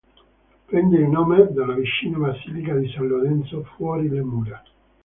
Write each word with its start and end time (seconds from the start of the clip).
Prende 0.65 0.97
il 0.97 1.07
nome 1.07 1.51
dalla 1.51 1.75
vicina 1.75 2.17
basilica 2.17 2.73
di 2.73 2.89
San 2.89 3.05
Lorenzo 3.05 3.61
fuori 3.77 4.09
le 4.09 4.23
mura. 4.23 4.63